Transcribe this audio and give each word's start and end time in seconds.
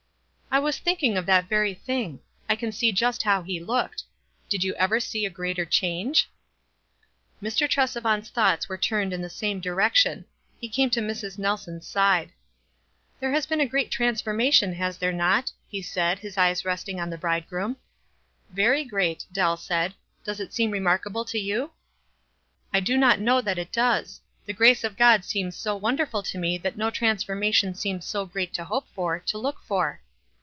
"I 0.53 0.59
was 0.59 0.79
thinking 0.79 1.15
of 1.15 1.25
that 1.27 1.47
very 1.47 1.73
thing. 1.73 2.19
I 2.49 2.57
can 2.57 2.73
see 2.73 2.91
just 2.91 3.23
how 3.23 3.41
he 3.41 3.61
looked. 3.61 4.03
Did 4.49 4.65
you 4.65 4.73
ever 4.73 4.99
sec 4.99 5.21
a 5.21 5.29
greater 5.29 5.63
change?" 5.63 6.29
Mr. 7.41 7.69
Tresevant's 7.69 8.27
thoughts 8.29 8.67
were 8.67 8.77
turned 8.77 9.13
in 9.13 9.21
the 9.21 9.29
same 9.29 9.61
direction— 9.61 10.25
he 10.59 10.67
came 10.67 10.89
to 10.89 10.99
Mr3. 10.99 11.37
Nelson's 11.39 11.87
side. 11.87 12.33
388 13.19 13.21
WISE 13.21 13.21
AND 13.21 13.21
OTHERWISE. 13.21 13.21
"There 13.21 13.31
has 13.31 13.45
been 13.45 13.61
a 13.61 13.65
great 13.71 13.91
transformation, 13.91 14.73
has 14.73 14.97
there 14.97 15.13
not?" 15.13 15.53
ho 15.73 15.79
said, 15.81 16.19
his 16.19 16.37
eyes 16.37 16.65
resting 16.65 16.99
on 16.99 17.09
the 17.09 17.17
bridegroom." 17.17 17.77
Very 18.49 18.83
great," 18.83 19.23
Dell 19.31 19.55
said. 19.55 19.93
"Docs 20.25 20.41
it 20.41 20.53
seem 20.53 20.71
re 20.71 20.81
markable 20.81 21.23
to 21.23 21.39
J\OU?" 21.39 21.71
"I 22.73 22.81
do 22.81 22.97
not 22.97 23.21
know 23.21 23.39
that 23.39 23.57
it 23.57 23.71
docs; 23.71 24.19
the 24.45 24.51
grace 24.51 24.83
of 24.83 24.91
1 24.91 24.95
God 24.97 25.23
seems 25.23 25.55
so 25.55 25.77
wonderful 25.77 26.21
to 26.23 26.37
mc 26.37 26.57
that 26.61 26.75
no 26.75 26.89
transfor 26.89 27.37
mation 27.37 27.73
seems 27.73 28.11
too 28.11 28.27
great 28.27 28.53
to 28.55 28.65
hope 28.65 28.89
for, 28.93 29.17
to 29.17 29.37
look 29.37 29.61
for." 29.63 30.01